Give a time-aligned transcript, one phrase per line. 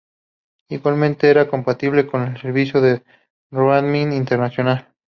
[0.69, 3.03] Igualmente era compatible con servicios de
[3.51, 4.87] Roaming internacional.